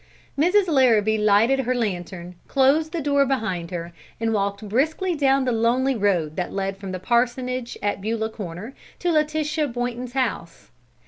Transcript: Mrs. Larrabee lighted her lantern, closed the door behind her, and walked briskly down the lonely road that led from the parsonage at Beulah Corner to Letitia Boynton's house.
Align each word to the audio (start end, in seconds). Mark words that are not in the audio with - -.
Mrs. 0.35 0.67
Larrabee 0.67 1.19
lighted 1.19 1.59
her 1.59 1.75
lantern, 1.75 2.33
closed 2.47 2.91
the 2.91 3.01
door 3.03 3.23
behind 3.23 3.69
her, 3.69 3.93
and 4.19 4.33
walked 4.33 4.67
briskly 4.67 5.13
down 5.13 5.45
the 5.45 5.51
lonely 5.51 5.95
road 5.95 6.35
that 6.37 6.51
led 6.51 6.77
from 6.77 6.91
the 6.91 6.99
parsonage 6.99 7.77
at 7.83 8.01
Beulah 8.01 8.31
Corner 8.31 8.73
to 8.97 9.11
Letitia 9.11 9.67
Boynton's 9.67 10.13
house. 10.13 10.71